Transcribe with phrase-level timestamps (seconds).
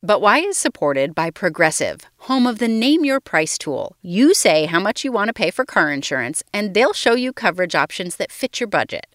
[0.00, 3.96] But Why is supported by Progressive, home of the Name Your Price tool.
[4.00, 7.32] You say how much you want to pay for car insurance, and they'll show you
[7.32, 9.08] coverage options that fit your budget.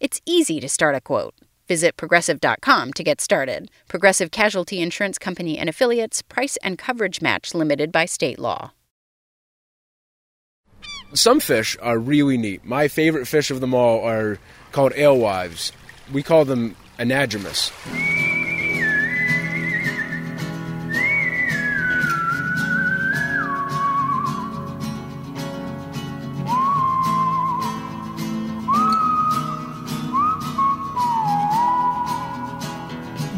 [0.00, 1.34] It's easy to start a quote.
[1.68, 3.70] Visit progressive.com to get started.
[3.86, 8.72] Progressive Casualty Insurance Company and Affiliates, price and coverage match limited by state law.
[11.12, 12.64] Some fish are really neat.
[12.64, 14.38] My favorite fish of them all are
[14.72, 15.72] called alewives.
[16.10, 17.70] We call them anadromous.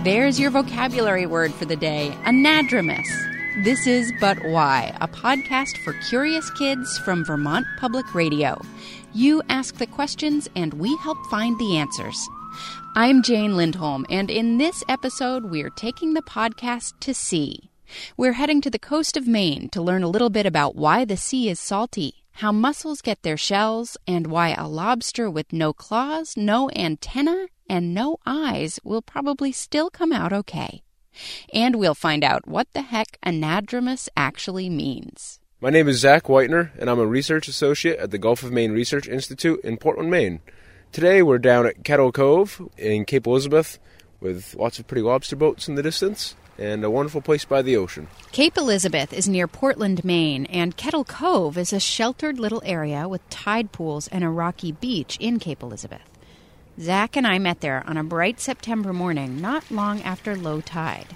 [0.04, 3.06] There's your vocabulary word for the day anadromous.
[3.62, 8.60] This is But Why, a podcast for curious kids from Vermont Public Radio.
[9.12, 12.18] You ask the questions, and we help find the answers.
[12.96, 17.70] I'm Jane Lindholm, and in this episode, we're taking the podcast to sea.
[18.16, 21.16] We're heading to the coast of Maine to learn a little bit about why the
[21.16, 26.36] sea is salty, how mussels get their shells, and why a lobster with no claws,
[26.36, 30.82] no antenna, and no eyes will probably still come out okay.
[31.54, 35.40] And we'll find out what the heck anadromous actually means.
[35.58, 38.72] My name is Zach Whitener, and I'm a research associate at the Gulf of Maine
[38.72, 40.40] Research Institute in Portland, Maine.
[40.92, 43.78] Today we're down at Kettle Cove in Cape Elizabeth
[44.20, 47.78] with lots of pretty lobster boats in the distance and a wonderful place by the
[47.78, 48.06] ocean.
[48.32, 53.26] Cape Elizabeth is near Portland, Maine, and Kettle Cove is a sheltered little area with
[53.30, 56.11] tide pools and a rocky beach in Cape Elizabeth.
[56.82, 61.14] Zach and I met there on a bright September morning not long after low tide.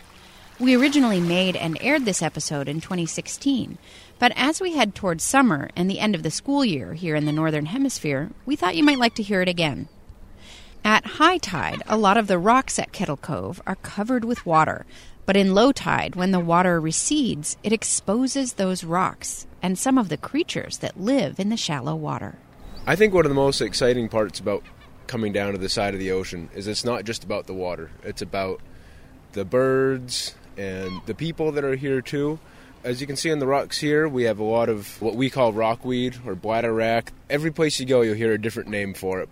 [0.60, 3.76] We originally made and aired this episode in 2016,
[4.20, 7.24] but as we head towards summer and the end of the school year here in
[7.24, 9.88] the Northern Hemisphere, we thought you might like to hear it again.
[10.84, 14.86] At high tide, a lot of the rocks at Kettle Cove are covered with water,
[15.24, 20.10] but in low tide, when the water recedes, it exposes those rocks and some of
[20.10, 22.38] the creatures that live in the shallow water.
[22.86, 24.62] I think one of the most exciting parts about
[25.06, 27.90] coming down to the side of the ocean is it's not just about the water.
[28.02, 28.60] It's about
[29.32, 32.38] the birds and the people that are here too.
[32.84, 35.28] As you can see on the rocks here, we have a lot of what we
[35.28, 37.08] call rockweed or bladder bladderwrack.
[37.28, 39.28] Every place you go, you'll hear a different name for it.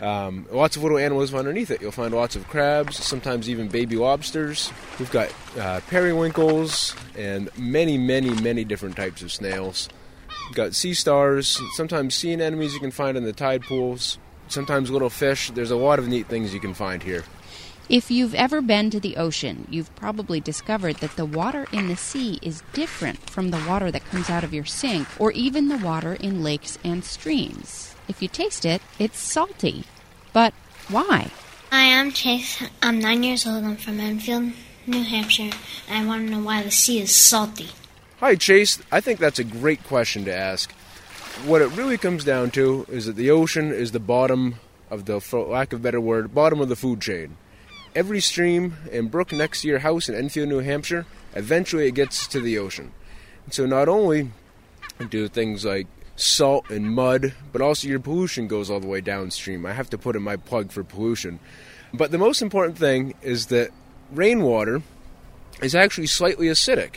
[0.00, 1.80] Um, lots of little animals underneath it.
[1.80, 4.70] You'll find lots of crabs, sometimes even baby lobsters.
[4.98, 9.88] We've got uh, periwinkles and many, many, many different types of snails.
[10.48, 14.90] We've got sea stars, sometimes sea anemones you can find in the tide pools sometimes
[14.90, 15.50] little fish.
[15.50, 17.24] There's a lot of neat things you can find here.
[17.88, 21.96] If you've ever been to the ocean, you've probably discovered that the water in the
[21.96, 25.78] sea is different from the water that comes out of your sink or even the
[25.78, 27.94] water in lakes and streams.
[28.08, 29.84] If you taste it, it's salty.
[30.32, 30.52] But
[30.88, 31.30] why?
[31.70, 32.60] Hi, I'm Chase.
[32.82, 33.62] I'm nine years old.
[33.62, 34.52] I'm from Enfield,
[34.86, 35.50] New Hampshire,
[35.88, 37.68] and I want to know why the sea is salty.
[38.18, 38.82] Hi, Chase.
[38.90, 40.72] I think that's a great question to ask
[41.44, 44.56] what it really comes down to is that the ocean is the bottom
[44.90, 47.36] of the, for lack of better word, bottom of the food chain.
[47.94, 52.26] Every stream and brook next to your house in Enfield, New Hampshire, eventually it gets
[52.28, 52.92] to the ocean.
[53.44, 54.30] And so not only
[55.10, 55.86] do things like
[56.16, 59.66] salt and mud, but also your pollution goes all the way downstream.
[59.66, 61.38] I have to put in my plug for pollution.
[61.92, 63.70] But the most important thing is that
[64.12, 64.82] rainwater
[65.62, 66.96] is actually slightly acidic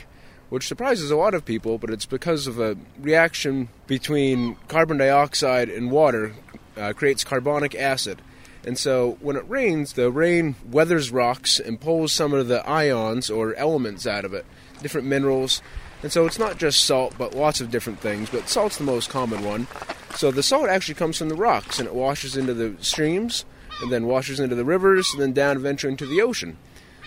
[0.50, 5.68] which surprises a lot of people, but it's because of a reaction between carbon dioxide
[5.68, 6.32] and water
[6.76, 8.20] uh, creates carbonic acid.
[8.64, 13.30] And so when it rains, the rain weathers rocks and pulls some of the ions
[13.30, 14.44] or elements out of it,
[14.82, 15.62] different minerals.
[16.02, 19.08] And so it's not just salt, but lots of different things, but salt's the most
[19.08, 19.66] common one.
[20.16, 23.44] So the salt actually comes from the rocks and it washes into the streams
[23.80, 26.58] and then washes into the rivers and then down eventually into the ocean.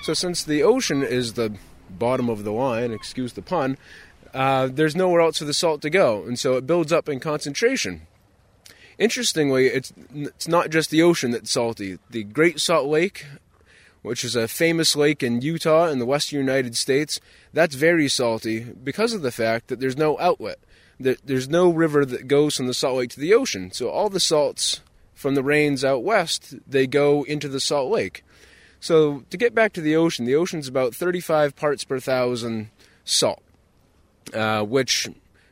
[0.01, 1.55] So since the ocean is the
[1.97, 3.77] bottom of the line, excuse the pun,
[4.33, 7.19] uh, there's nowhere else for the salt to go, and so it builds up in
[7.19, 8.07] concentration.
[8.97, 11.99] Interestingly, it's it's not just the ocean that's salty.
[12.09, 13.25] The Great Salt Lake,
[14.01, 17.19] which is a famous lake in Utah in the western United States,
[17.53, 20.59] that's very salty because of the fact that there's no outlet.
[20.99, 24.09] That There's no river that goes from the Salt Lake to the ocean, so all
[24.09, 24.81] the salts
[25.13, 28.23] from the rains out west they go into the Salt Lake.
[28.84, 32.70] So to get back to the ocean, the ocean's about 35 parts per thousand
[33.06, 33.41] salt,
[34.34, 35.08] uh, which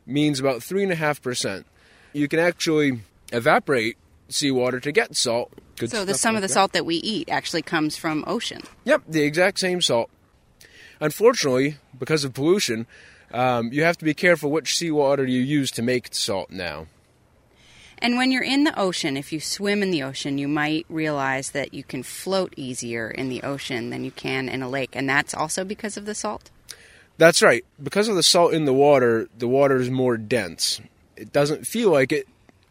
[0.05, 1.65] means about three and a half percent.
[2.11, 3.97] You can actually evaporate
[4.27, 5.53] seawater to get salt.
[5.77, 6.53] Good so the, some like of the that.
[6.53, 8.63] salt that we eat actually comes from ocean.
[8.83, 10.09] Yep, the exact same salt.
[10.99, 12.85] Unfortunately, because of pollution,
[13.33, 16.87] um, you have to be careful which seawater you use to make salt now.
[18.01, 21.51] And when you're in the ocean, if you swim in the ocean, you might realize
[21.51, 24.89] that you can float easier in the ocean than you can in a lake.
[24.93, 26.49] And that's also because of the salt?
[27.17, 27.63] That's right.
[27.81, 30.81] Because of the salt in the water, the water is more dense.
[31.15, 32.27] It doesn't feel like it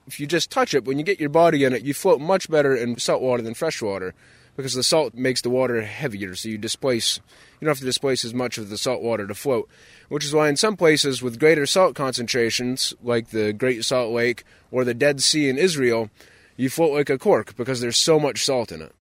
[0.09, 0.85] if you just touch it.
[0.85, 3.55] When you get your body in it, you float much better in salt water than
[3.55, 4.15] fresh water
[4.61, 7.19] because the salt makes the water heavier, so you displace
[7.61, 9.69] you don't have to displace as much of the salt water to float.
[10.09, 14.45] Which is why in some places with greater salt concentrations, like the Great Salt Lake
[14.71, 16.11] or the Dead Sea in Israel,
[16.57, 18.93] you float like a cork because there's so much salt in it.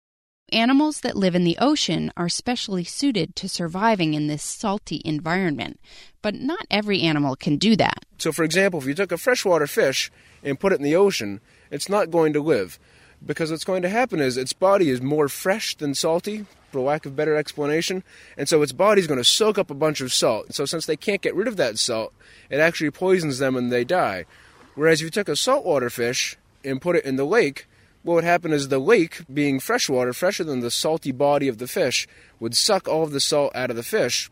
[0.51, 5.79] Animals that live in the ocean are specially suited to surviving in this salty environment,
[6.23, 8.05] but not every animal can do that.
[8.19, 10.11] So, for example, if you took a freshwater fish
[10.43, 11.41] and put it in the ocean,
[11.71, 12.79] it's not going to live
[13.25, 17.07] because what's going to happen is its body is more fresh than salty, for lack
[17.07, 18.05] of better explanation,
[18.37, 20.55] and so its body's going to soak up a bunch of salt.
[20.55, 22.13] So, since they can't get rid of that salt,
[22.51, 24.27] it actually poisons them and they die.
[24.75, 27.67] Whereas if you took a saltwater fish and put it in the lake,
[28.03, 31.67] what would happen is the lake, being freshwater, fresher than the salty body of the
[31.67, 32.07] fish,
[32.39, 34.31] would suck all of the salt out of the fish,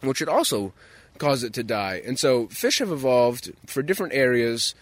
[0.00, 0.72] which would also
[1.18, 2.02] cause it to die.
[2.04, 4.74] And so fish have evolved for different areas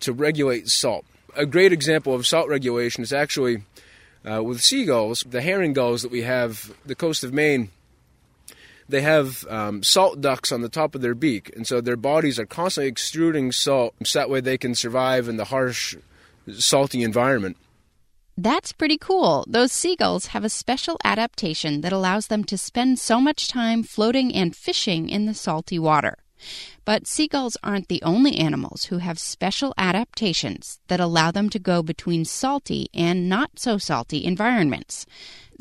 [0.00, 1.04] to regulate salt.
[1.36, 3.62] A great example of salt regulation is actually
[4.28, 7.70] uh, with seagulls, the herring gulls that we have the coast of Maine.
[8.88, 12.38] They have um, salt ducts on the top of their beak, and so their bodies
[12.38, 15.96] are constantly extruding salt, so that way they can survive in the harsh
[16.52, 17.56] salty environment.
[18.36, 19.44] That's pretty cool.
[19.48, 24.34] Those seagulls have a special adaptation that allows them to spend so much time floating
[24.34, 26.18] and fishing in the salty water.
[26.84, 31.82] But seagulls aren't the only animals who have special adaptations that allow them to go
[31.82, 35.06] between salty and not so salty environments.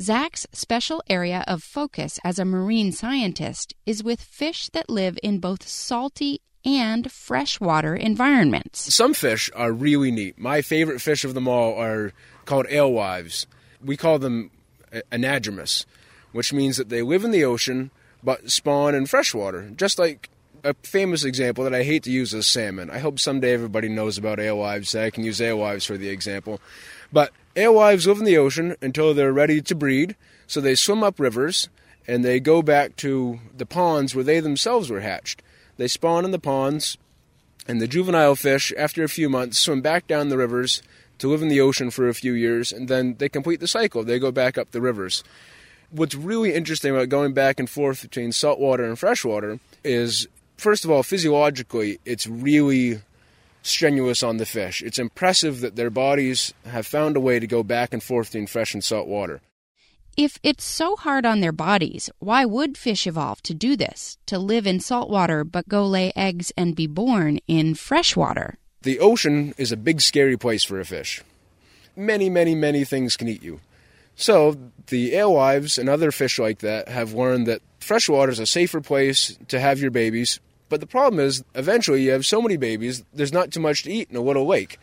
[0.01, 5.39] Zach's special area of focus as a marine scientist is with fish that live in
[5.39, 8.93] both salty and freshwater environments.
[8.93, 10.37] Some fish are really neat.
[10.37, 12.13] My favorite fish of them all are
[12.45, 13.47] called alewives.
[13.83, 14.51] We call them
[14.93, 15.85] uh, anadromous,
[16.31, 17.91] which means that they live in the ocean
[18.23, 20.29] but spawn in freshwater, just like
[20.63, 22.89] a famous example that I hate to use is salmon.
[22.89, 26.61] I hope someday everybody knows about alewives so I can use alewives for the example.
[27.11, 30.15] But alewives live in the ocean until they're ready to breed,
[30.47, 31.69] so they swim up rivers
[32.07, 35.41] and they go back to the ponds where they themselves were hatched.
[35.77, 36.97] They spawn in the ponds,
[37.67, 40.81] and the juvenile fish, after a few months, swim back down the rivers
[41.19, 44.03] to live in the ocean for a few years, and then they complete the cycle.
[44.03, 45.23] They go back up the rivers.
[45.91, 50.27] What's really interesting about going back and forth between saltwater and freshwater is,
[50.57, 53.01] first of all, physiologically, it's really
[53.61, 54.81] strenuous on the fish.
[54.81, 58.47] It's impressive that their bodies have found a way to go back and forth between
[58.47, 59.41] fresh and salt water.
[60.15, 64.17] If it's so hard on their bodies, why would fish evolve to do this?
[64.27, 68.59] To live in salt water but go lay eggs and be born in fresh water?
[68.83, 71.23] The ocean is a big, scary place for a fish.
[71.95, 73.59] Many, many, many things can eat you.
[74.15, 74.55] So,
[74.87, 79.37] the alewives and other fish like that have learned that freshwater is a safer place
[79.49, 80.39] to have your babies.
[80.69, 83.91] But the problem is, eventually, you have so many babies, there's not too much to
[83.91, 84.79] eat in a little lake.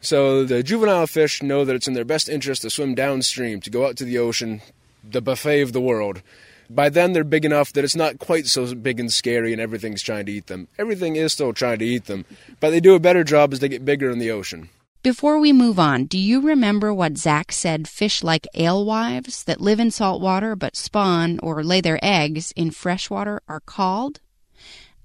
[0.00, 3.70] So the juvenile fish know that it's in their best interest to swim downstream, to
[3.70, 4.60] go out to the ocean,
[5.02, 6.22] the buffet of the world.
[6.70, 10.02] By then, they're big enough that it's not quite so big and scary and everything's
[10.02, 10.68] trying to eat them.
[10.78, 12.24] Everything is still trying to eat them,
[12.60, 14.68] but they do a better job as they get bigger in the ocean.
[15.04, 19.78] Before we move on, do you remember what Zach said fish like alewives that live
[19.78, 24.20] in salt water but spawn or lay their eggs in freshwater are called?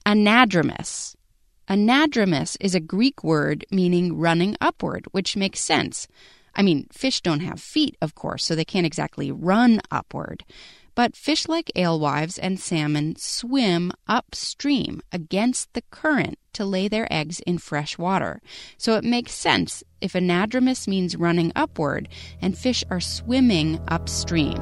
[0.06, 1.18] Anadromous.
[1.68, 6.08] Anadromous is a Greek word meaning running upward, which makes sense.
[6.56, 10.46] I mean, fish don't have feet, of course, so they can't exactly run upward.
[10.96, 17.42] But fish like alewives and salmon swim upstream against the current to lay their eggs
[17.42, 18.42] in fresh water.
[18.78, 22.08] So it makes sense if anadromous means running upward
[22.42, 24.58] and fish are swimming upstream.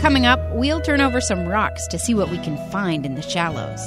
[0.00, 3.22] Coming up, we'll turn over some rocks to see what we can find in the
[3.22, 3.80] shallows.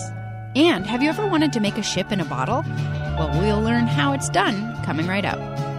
[0.55, 2.63] And have you ever wanted to make a ship in a bottle?
[3.17, 5.70] Well, we'll learn how it's done coming right up.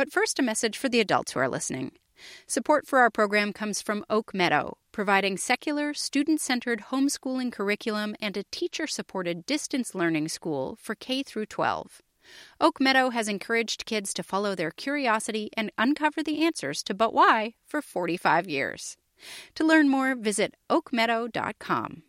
[0.00, 1.92] But first, a message for the adults who are listening.
[2.46, 8.34] Support for our program comes from Oak Meadow, providing secular, student centered homeschooling curriculum and
[8.34, 12.00] a teacher supported distance learning school for K through 12.
[12.62, 17.12] Oak Meadow has encouraged kids to follow their curiosity and uncover the answers to But
[17.12, 18.96] Why for 45 years.
[19.56, 22.04] To learn more, visit oakmeadow.com.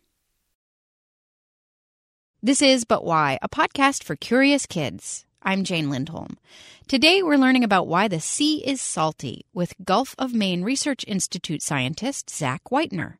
[2.42, 5.26] This is But Why, a podcast for curious kids.
[5.44, 6.38] I'm Jane Lindholm.
[6.86, 11.62] Today we're learning about why the sea is salty with Gulf of Maine Research Institute
[11.62, 13.16] scientist Zach Whitener.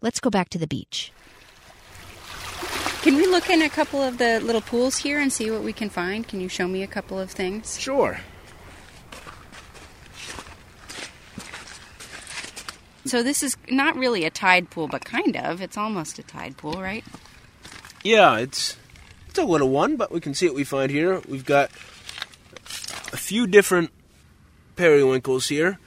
[0.00, 1.12] Let's go back to the beach.
[3.02, 5.72] Can we look in a couple of the little pools here and see what we
[5.72, 6.26] can find?
[6.26, 7.78] Can you show me a couple of things?
[7.78, 8.18] Sure.
[13.04, 15.62] So this is not really a tide pool, but kind of.
[15.62, 17.04] It's almost a tide pool, right?
[18.02, 18.76] Yeah, it's
[19.30, 21.20] it's a little one, but we can see what we find here.
[21.28, 21.70] We've got
[23.12, 23.90] a few different
[24.76, 25.78] periwinkles here.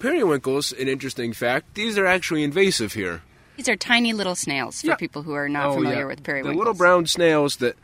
[0.00, 3.22] Periwinkles, an interesting fact, these are actually invasive here.
[3.56, 4.94] These are tiny little snails for Yeah.
[4.96, 6.04] people who are not Oh, familiar yeah.
[6.06, 6.56] with The periwinkles.
[6.58, 7.76] little brown snails that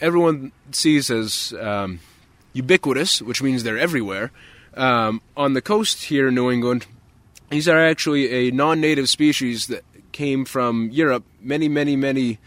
[0.00, 1.98] everyone sees as um,
[2.52, 4.30] ubiquitous, which means they're everywhere.
[4.74, 6.86] Um, on the coast here in New England,
[7.50, 12.38] these are actually a non-native species that came from Europe many, many, many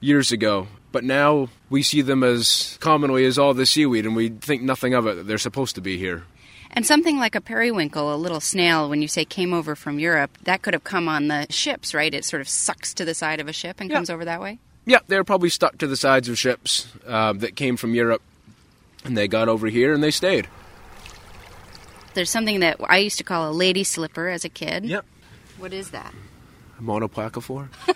[0.00, 0.68] years ago.
[0.92, 4.92] But now we see them as commonly as all the seaweed, and we think nothing
[4.94, 5.14] of it.
[5.16, 6.24] That they're supposed to be here.
[6.74, 10.30] And something like a periwinkle, a little snail, when you say came over from Europe,
[10.44, 12.12] that could have come on the ships, right?
[12.14, 13.96] It sort of sucks to the side of a ship and Yeah.
[13.96, 14.58] comes over that way.
[14.86, 18.22] Yeah, they're probably stuck to the sides of ships uh, that came from Europe,
[19.04, 20.48] and they got over here and they stayed.
[22.14, 24.84] There's something that I used to call a lady slipper as a kid.
[24.84, 25.04] Yep.
[25.58, 26.12] What is that?
[26.78, 27.68] A monoplacophore?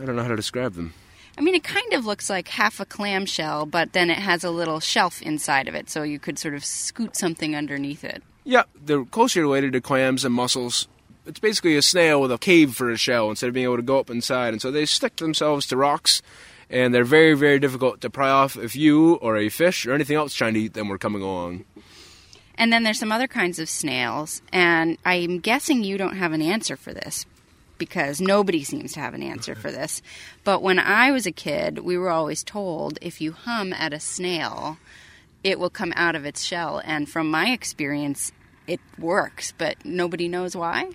[0.00, 0.92] I don't know how to describe them.
[1.36, 4.50] I mean, it kind of looks like half a clamshell, but then it has a
[4.50, 8.22] little shelf inside of it, so you could sort of scoot something underneath it.
[8.44, 10.86] Yeah, they're closely related to clams and mussels.
[11.26, 13.82] It's basically a snail with a cave for a shell instead of being able to
[13.82, 14.52] go up inside.
[14.52, 16.22] And so they stick themselves to rocks,
[16.70, 20.16] and they're very, very difficult to pry off if you or a fish or anything
[20.16, 21.64] else trying to eat them were coming along.
[22.56, 26.42] And then there's some other kinds of snails, and I'm guessing you don't have an
[26.42, 27.26] answer for this
[27.78, 30.02] because nobody seems to have an answer for this.
[30.44, 34.00] But when I was a kid, we were always told if you hum at a
[34.00, 34.78] snail,
[35.42, 36.80] it will come out of its shell.
[36.84, 38.32] And from my experience,
[38.66, 40.90] it works, but nobody knows why.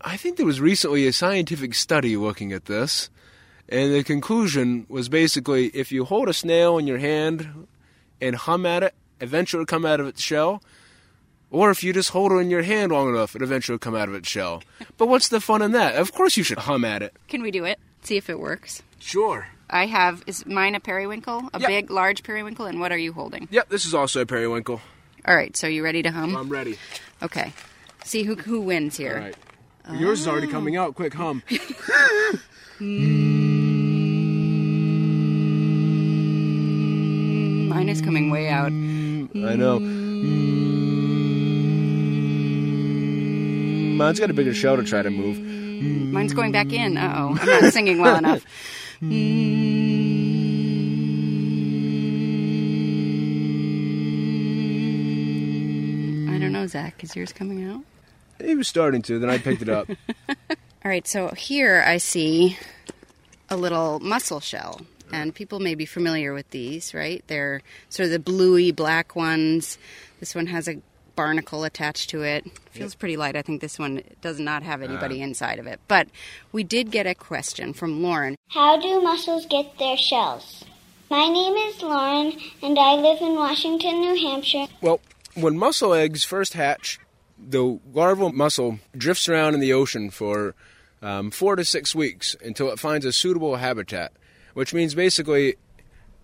[0.00, 3.10] I think there was recently a scientific study looking at this,
[3.68, 7.66] and the conclusion was basically if you hold a snail in your hand
[8.20, 10.62] and hum at it, eventually it'll come out of its shell.
[11.50, 13.94] Or if you just hold it in your hand long enough, it eventually will come
[13.94, 14.62] out of its shell.
[14.98, 15.96] But what's the fun in that?
[15.96, 17.14] Of course you should hum at it.
[17.28, 17.78] Can we do it?
[18.02, 18.82] See if it works.
[18.98, 19.48] Sure.
[19.70, 21.50] I have, is mine a periwinkle?
[21.54, 21.68] A Yep.
[21.68, 22.66] big, large periwinkle?
[22.66, 23.48] And what are you holding?
[23.50, 24.80] Yep, this is also a periwinkle.
[25.26, 26.36] All right, so you ready to hum?
[26.36, 26.78] I'm ready.
[27.22, 27.52] Okay.
[28.04, 29.14] See who, who wins here.
[29.16, 30.00] All right.
[30.00, 30.50] Yours is already oh.
[30.50, 30.94] coming out.
[30.94, 31.42] Quick hum.
[32.78, 33.38] Mm.
[37.68, 38.66] Mine is coming way out.
[38.66, 39.80] I know.
[39.80, 40.77] Mm.
[43.98, 45.40] Mine's got a bigger shell to try to move.
[45.40, 46.96] Mine's going back in.
[46.96, 47.38] Uh oh.
[47.40, 48.44] I'm not singing well enough.
[49.02, 49.06] I
[56.38, 57.02] don't know, Zach.
[57.02, 57.80] Is yours coming out?
[58.40, 59.88] He was starting to, then I picked it up.
[60.28, 60.36] All
[60.84, 62.56] right, so here I see
[63.50, 64.82] a little mussel shell.
[65.10, 67.24] And people may be familiar with these, right?
[67.26, 69.76] They're sort of the bluey black ones.
[70.20, 70.76] This one has a
[71.18, 72.46] barnacle attached to it.
[72.70, 73.34] Feels pretty light.
[73.34, 75.80] I think this one does not have anybody inside of it.
[75.88, 76.06] But
[76.52, 78.36] we did get a question from Lauren.
[78.50, 80.64] How do mussels get their shells?
[81.10, 84.68] My name is Lauren, and I live in Washington, New Hampshire.
[84.80, 85.00] Well,
[85.34, 87.00] when mussel eggs first hatch,
[87.36, 90.54] the larval mussel drifts around in the ocean for
[91.02, 94.12] um, four to six weeks until it finds a suitable habitat,
[94.54, 95.56] which means basically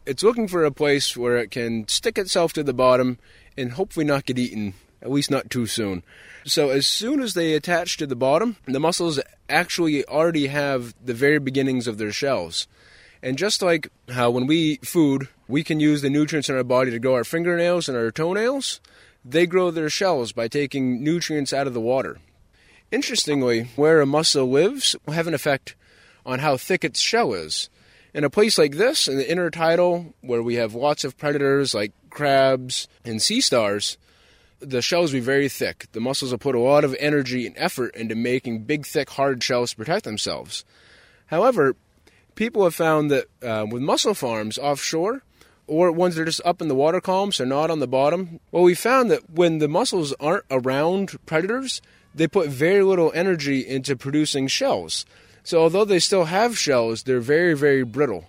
[0.06, 3.18] it's looking for a place where it can stick itself to the bottom
[3.56, 6.02] and hopefully not get eaten, at least not too soon.
[6.44, 11.14] So, as soon as they attach to the bottom, the mussels actually already have the
[11.14, 12.66] very beginnings of their shells.
[13.22, 16.64] And just like how when we eat food, we can use the nutrients in our
[16.64, 18.80] body to grow our fingernails and our toenails,
[19.24, 22.18] they grow their shells by taking nutrients out of the water.
[22.90, 25.74] Interestingly, where a mussel lives will have an effect
[26.26, 27.70] on how thick its shell is.
[28.12, 31.92] In a place like this, in the intertidal, where we have lots of predators like
[32.10, 33.96] crabs and sea stars,
[34.64, 35.86] the shells be very thick.
[35.92, 39.42] The mussels will put a lot of energy and effort into making big, thick, hard
[39.42, 40.64] shells to protect themselves.
[41.26, 41.76] However,
[42.34, 45.22] people have found that uh, with mussel farms offshore,
[45.66, 48.40] or ones that are just up in the water columns, they're not on the bottom.
[48.52, 51.80] Well, we found that when the mussels aren't around predators,
[52.14, 55.06] they put very little energy into producing shells.
[55.42, 58.26] So, although they still have shells, they're very, very brittle.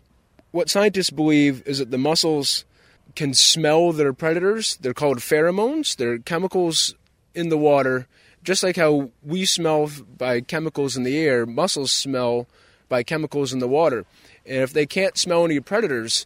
[0.51, 2.65] What scientists believe is that the mussels
[3.15, 4.77] can smell their predators.
[4.77, 5.95] They're called pheromones.
[5.95, 6.95] They're chemicals
[7.33, 8.07] in the water,
[8.43, 12.47] just like how we smell by chemicals in the air, mussels smell
[12.87, 14.05] by chemicals in the water.
[14.45, 16.25] And if they can't smell any predators,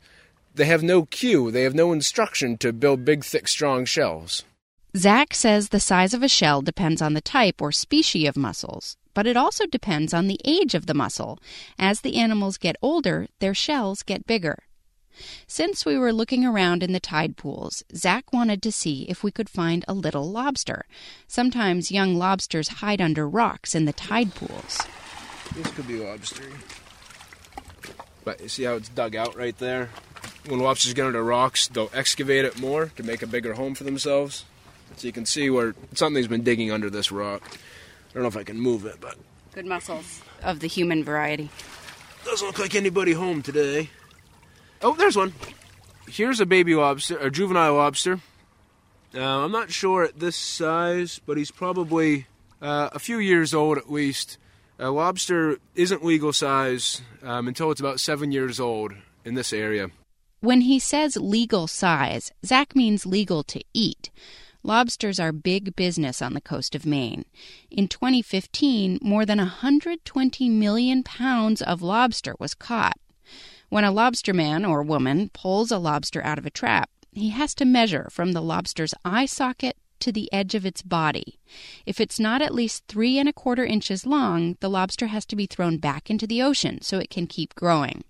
[0.53, 4.43] they have no cue, they have no instruction to build big, thick, strong shells.
[4.97, 8.97] Zach says the size of a shell depends on the type or species of mussels,
[9.13, 11.39] but it also depends on the age of the mussel.
[11.77, 14.59] As the animals get older, their shells get bigger.
[15.47, 19.31] Since we were looking around in the tide pools, Zach wanted to see if we
[19.31, 20.85] could find a little lobster.
[21.27, 24.79] Sometimes young lobsters hide under rocks in the tide pools.
[25.55, 26.45] This could be a lobster.
[28.23, 29.89] But you see how it's dug out right there?
[30.47, 33.83] When lobsters get under rocks, they'll excavate it more to make a bigger home for
[33.83, 34.45] themselves.
[34.97, 37.43] So you can see where something's been digging under this rock.
[38.09, 39.15] I don't know if I can move it, but
[39.53, 41.49] Good muscles of the human variety.
[42.25, 43.89] doesn't look like anybody home today.
[44.81, 45.33] Oh, there's one.
[46.07, 48.19] Here's a baby lobster, a juvenile lobster.
[49.13, 52.27] Uh, I'm not sure at this size, but he's probably
[52.61, 54.37] uh, a few years old at least.
[54.77, 58.93] A lobster isn't legal size um, until it's about seven years old
[59.25, 59.89] in this area.
[60.39, 64.09] When he says legal size, Zach means legal to eat.
[64.63, 67.25] Lobsters are big business on the coast of Maine.
[67.69, 72.97] In 2015, more than 120 million pounds of lobster was caught.
[73.69, 77.65] When a lobsterman or woman pulls a lobster out of a trap, he has to
[77.65, 81.39] measure from the lobster's eye socket to the edge of its body.
[81.85, 85.35] If it's not at least three and a quarter inches long, the lobster has to
[85.35, 88.03] be thrown back into the ocean so it can keep growing.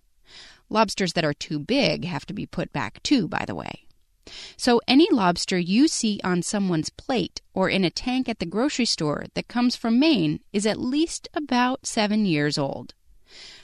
[0.69, 3.85] Lobsters that are too big have to be put back too, by the way.
[4.55, 8.85] So any lobster you see on someone's plate or in a tank at the grocery
[8.85, 12.93] store that comes from Maine is at least about seven years old.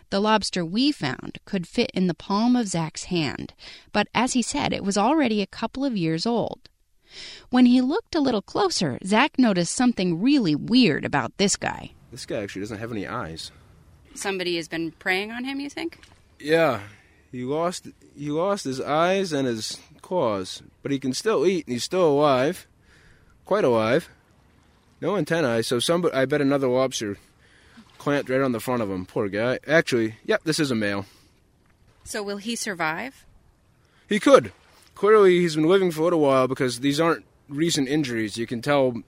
[0.10, 3.54] The lobster we found could fit in the palm of Zach's hand,
[3.92, 6.70] but as he said, it was already a couple of years old.
[7.50, 11.92] When he looked a little closer, Zach noticed something really weird about this guy.
[12.12, 13.52] This guy actually doesn't have any eyes.
[14.14, 16.00] Somebody has been preying on him, you think?
[16.40, 16.82] Yeah,
[17.32, 21.74] he lost he lost his eyes and his claws, but he can still eat and
[21.74, 22.68] he's still alive,
[23.44, 24.10] quite alive.
[25.02, 27.18] No antennae, so some I bet another lobster
[28.06, 29.04] clamped right on the front of him.
[29.04, 29.58] Poor guy.
[29.66, 31.08] Actually, yep, this is a male.
[32.04, 33.26] So will he survive?
[34.08, 34.52] He could.
[34.94, 38.38] Clearly, he's been living for a little while because these aren't recent injuries.
[38.38, 39.02] You can tell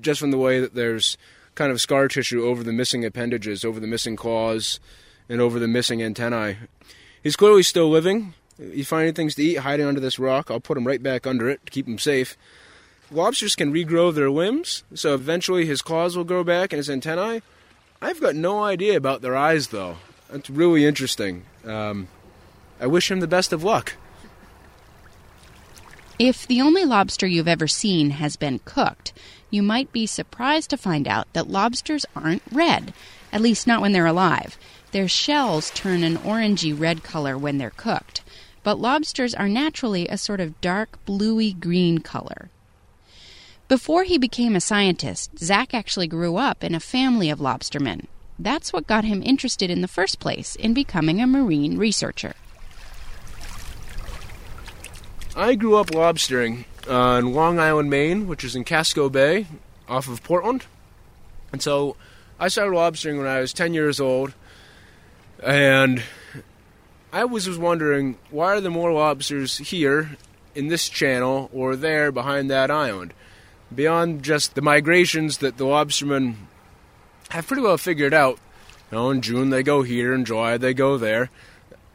[0.00, 1.18] just from the way that there's
[1.54, 4.80] kind of scar tissue over the missing appendages, over the missing claws,
[5.28, 6.56] and over the missing antennae.
[7.22, 8.32] He's clearly still living.
[8.56, 10.50] He's finding things to eat, hiding under this rock.
[10.50, 12.38] I'll put him right back under it to keep him safe.
[13.10, 17.42] Lobsters can regrow their limbs, so eventually his claws will grow back and his antennae.
[18.02, 19.96] I've got no idea about their eyes, though.
[20.30, 21.44] That's really interesting.
[21.64, 22.08] Um,
[22.80, 23.94] I wish him the best of luck.
[26.18, 29.12] If the only lobster you've ever seen has been cooked,
[29.50, 32.94] you might be surprised to find out that lobsters aren't red,
[33.32, 34.58] at least not when they're alive.
[34.92, 38.22] Their shells turn an orangey red color when they're cooked,
[38.62, 42.50] but lobsters are naturally a sort of dark bluey green color.
[43.70, 48.06] Before he became a scientist, Zach actually grew up in a family of lobstermen.
[48.36, 52.34] That's what got him interested in the first place in becoming a marine researcher.
[55.36, 59.46] I grew up lobstering uh, on Long Island, Maine, which is in Casco Bay,
[59.88, 60.64] off of Portland.
[61.52, 61.94] And so
[62.40, 64.34] I started lobstering when I was 10 years old.
[65.44, 66.02] And
[67.12, 70.16] I always was wondering why are there more lobsters here
[70.56, 73.14] in this channel or there behind that island?
[73.74, 76.34] Beyond just the migrations that the lobstermen
[77.30, 78.38] have pretty well figured out.
[78.90, 81.30] You know, in June they go here, in July they go there.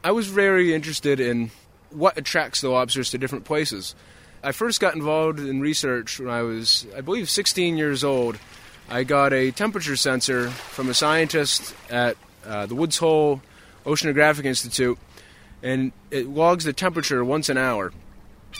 [0.02, 1.50] I was very interested in
[1.90, 3.94] what attracts the lobsters to different places.
[4.42, 8.38] I first got involved in research when I was, I believe, 16 years old.
[8.88, 13.42] I got a temperature sensor from a scientist at uh, the Woods Hole
[13.84, 14.98] Oceanographic Institute,
[15.62, 17.92] and it logs the temperature once an hour.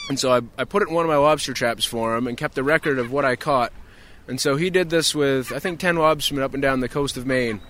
[0.08, 2.36] And so I, I put it in one of my lobster traps for him and
[2.36, 3.72] kept a record of what I caught.
[4.28, 7.16] And so he did this with, I think, 10 lobstermen up and down the coast
[7.16, 7.60] of Maine.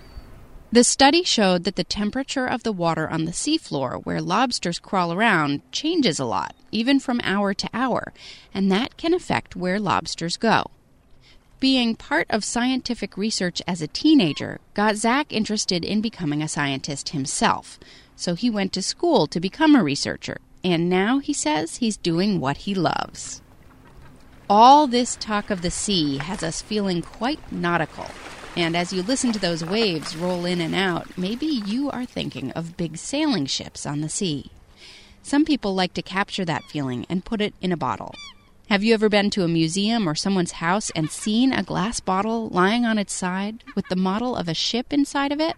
[0.69, 5.13] The study showed that the temperature of the water on the seafloor where lobsters crawl
[5.13, 8.11] around changes a lot, even from hour to hour,
[8.53, 10.65] and that can affect where lobsters go.
[11.61, 17.09] Being part of scientific research as a teenager got Zach interested in becoming a scientist
[17.09, 17.79] himself,
[18.17, 20.37] so he went to school to become a researcher,
[20.73, 23.41] and now he says he's doing what he loves.
[24.49, 28.07] All this talk of the sea has us feeling quite nautical.
[28.55, 32.51] And as you listen to those waves roll in and out, maybe you are thinking
[32.51, 34.51] of big sailing ships on the sea.
[35.21, 38.15] Some people like to capture that feeling and put it in a bottle.
[38.69, 42.49] Have you ever been to a museum or someone's house and seen a glass bottle
[42.49, 45.55] lying on its side with the model of a ship inside of it?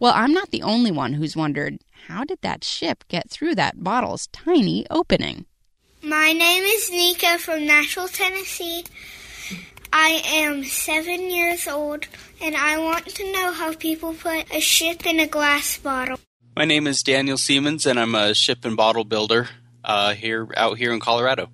[0.00, 3.82] Well, I'm not the only one who's wondered how did that ship get through that
[3.82, 5.46] bottle's tiny opening?
[6.02, 8.84] My name is Nika from Nashville, Tennessee.
[9.92, 12.06] I am seven years old,
[12.40, 16.20] and I want to know how people put a ship in a glass bottle.
[16.54, 19.48] My name is Daniel Siemens, and I'm a ship and bottle builder
[19.82, 21.50] uh, here out here in Colorado.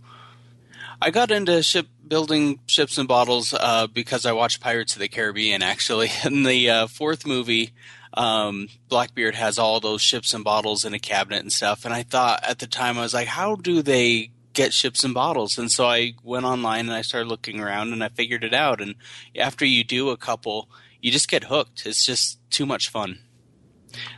[1.00, 5.08] I got into ship building ships and bottles uh, because I watched Pirates of the
[5.08, 5.62] Caribbean.
[5.62, 7.72] Actually, in the uh, fourth movie,
[8.14, 11.84] um, Blackbeard has all those ships and bottles in a cabinet and stuff.
[11.84, 15.12] And I thought at the time, I was like, how do they get ships and
[15.12, 15.58] bottles?
[15.58, 18.80] And so I went online and I started looking around and I figured it out.
[18.80, 18.94] And
[19.36, 20.68] after you do a couple,
[21.00, 21.86] you just get hooked.
[21.86, 23.18] It's just too much fun.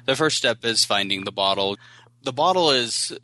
[0.05, 1.77] The first step is finding the bottle.
[2.23, 3.17] The bottle is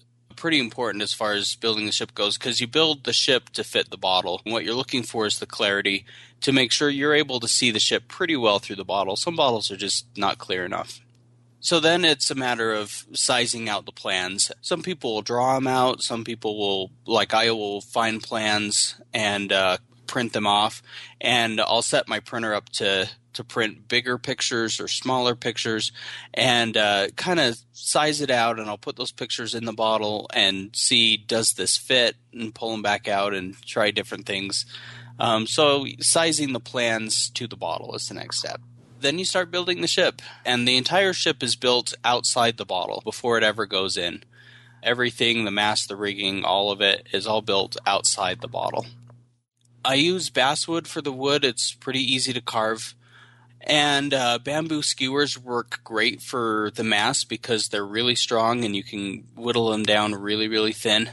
[0.43, 3.63] pretty important as far as building the ship goes because you build the ship to
[3.63, 4.43] fit the bottle.
[4.45, 6.05] And what you're looking for is the clarity
[6.41, 9.15] to make sure you're able to see the ship pretty well through the bottle.
[9.15, 11.01] Some bottles are just not clear enough.
[11.61, 14.51] So then it's a matter of sizing out the plans.
[14.63, 16.03] Some people will draw them out.
[16.03, 19.77] Some people will, like I will, find plans and uh,
[20.09, 20.83] print them off.
[21.21, 25.93] And I'll set my printer up to to print bigger pictures or smaller pictures
[26.35, 30.29] and uh, kind of size it out and i'll put those pictures in the bottle
[30.33, 32.17] and see does this fit?
[32.33, 34.67] And pull them back out and try different things.
[35.19, 38.61] Um, so sizing the plans to the bottle is the next step.
[39.01, 43.03] Then you start building the ship and the entire ship is built outside the bottle
[43.05, 44.25] before it ever goes in.
[44.83, 48.87] Everything the mast the rigging all of it is all built outside the bottle.
[49.85, 51.45] I use basswood for the wood.
[51.45, 52.95] It's pretty easy to carve.
[53.65, 58.83] And uh, bamboo skewers work great for the mast because they're really strong and you
[58.83, 61.11] can whittle them down really, really thin.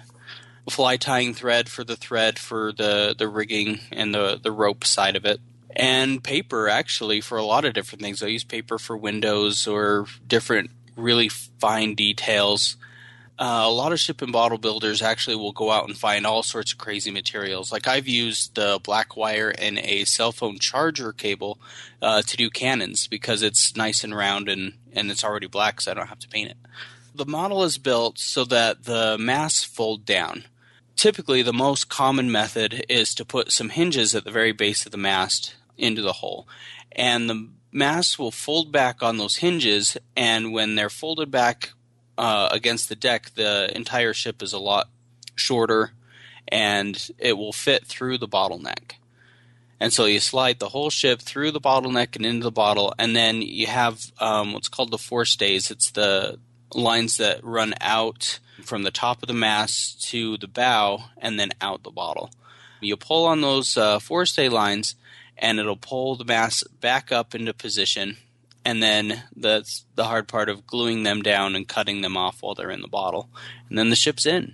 [0.70, 5.16] Fly tying thread for the thread for the, the rigging and the, the rope side
[5.16, 5.40] of it.
[5.76, 8.22] And paper, actually, for a lot of different things.
[8.24, 12.76] I use paper for windows or different really fine details.
[13.40, 16.44] Uh, a lot of ship and bottle builders actually will go out and find all
[16.44, 17.72] sorts of crazy materials.
[17.72, 21.58] Like I've used the black wire and a cell phone charger cable
[22.02, 25.90] uh, to do cannons because it's nice and round and, and it's already black, so
[25.90, 26.58] I don't have to paint it.
[27.16, 30.44] The model is built so that the masts fold down.
[30.98, 34.92] Typically, the most common method is to put some hinges at the very base of
[34.92, 36.46] the mast into the hole.
[36.92, 41.72] And the masts will fold back on those hinges, and when they're folded back
[42.20, 44.90] uh, against the deck, the entire ship is a lot
[45.36, 45.92] shorter
[46.50, 48.96] and it will fit through the bottleneck.
[49.80, 53.16] And so you slide the whole ship through the bottleneck and into the bottle, and
[53.16, 55.72] then you have um, what's called the forestays.
[55.72, 56.38] It's the
[56.74, 61.52] lines that run out from the top of the mast to the bow and then
[61.62, 62.32] out the bottle.
[62.82, 64.96] You pull on those uh, stay lines,
[65.38, 68.18] and it'll pull the mast back up into position
[68.66, 72.56] and then that's the hard part of gluing them down and cutting them off while
[72.56, 73.30] they're in the bottle.
[73.70, 74.54] And then the ship's in.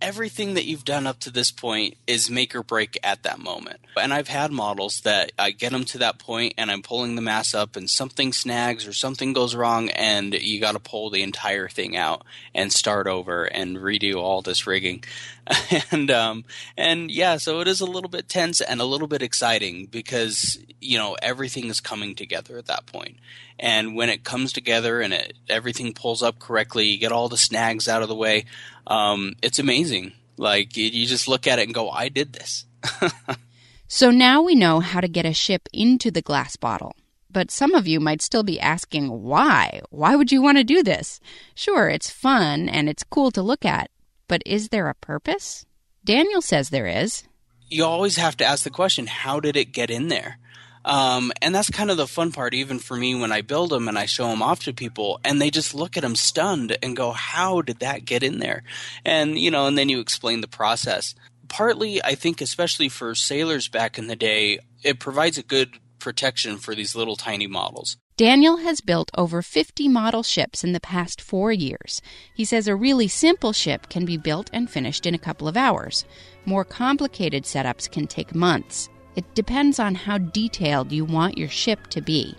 [0.00, 3.80] Everything that you've done up to this point is make or break at that moment.
[3.96, 7.22] And I've had models that I get them to that point and I'm pulling the
[7.22, 11.22] mass up and something snags or something goes wrong and you got to pull the
[11.22, 15.02] entire thing out and start over and redo all this rigging.
[15.92, 16.44] and um
[16.76, 20.58] and yeah, so it is a little bit tense and a little bit exciting because
[20.80, 23.16] you know everything is coming together at that point.
[23.58, 27.36] And when it comes together and it everything pulls up correctly, you get all the
[27.36, 28.44] snags out of the way.
[28.86, 30.12] Um, it's amazing.
[30.36, 32.66] Like you just look at it and go, "I did this."
[33.88, 36.94] so now we know how to get a ship into the glass bottle.
[37.30, 39.82] But some of you might still be asking why?
[39.90, 41.20] Why would you want to do this?
[41.54, 43.90] Sure, it's fun and it's cool to look at,
[44.26, 45.66] but is there a purpose?
[46.04, 47.24] Daniel says there is.
[47.68, 50.38] You always have to ask the question how did it get in there?
[50.86, 53.88] Um, and that's kind of the fun part, even for me, when I build them
[53.88, 56.96] and I show them off to people, and they just look at them stunned and
[56.96, 58.62] go, How did that get in there?
[59.04, 61.16] And, you know, and then you explain the process.
[61.48, 66.56] Partly, I think, especially for sailors back in the day, it provides a good protection
[66.56, 67.96] for these little tiny models.
[68.16, 72.00] Daniel has built over 50 model ships in the past four years.
[72.32, 75.56] He says a really simple ship can be built and finished in a couple of
[75.56, 76.04] hours.
[76.44, 78.88] More complicated setups can take months.
[79.16, 82.36] It depends on how detailed you want your ship to be.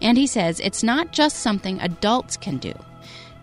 [0.00, 2.74] And he says it's not just something adults can do.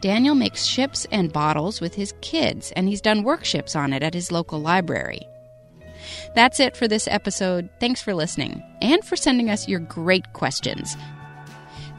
[0.01, 4.15] Daniel makes ships and bottles with his kids, and he's done workshops on it at
[4.15, 5.27] his local library.
[6.33, 7.69] That's it for this episode.
[7.79, 10.95] Thanks for listening and for sending us your great questions.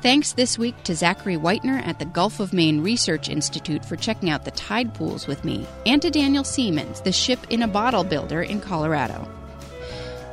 [0.03, 4.31] Thanks this week to Zachary Whitener at the Gulf of Maine Research Institute for checking
[4.31, 8.03] out the tide pools with me, and to Daniel Siemens, the ship in a bottle
[8.03, 9.29] builder in Colorado.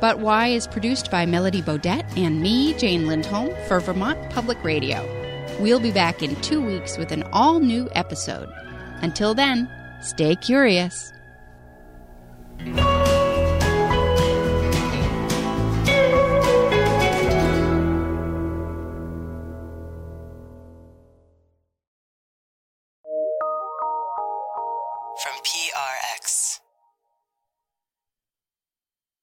[0.00, 5.06] But Why is produced by Melody Bodette and me, Jane Lindholm, for Vermont Public Radio.
[5.60, 8.48] We'll be back in two weeks with an all new episode.
[9.02, 9.68] Until then,
[10.00, 11.12] stay curious.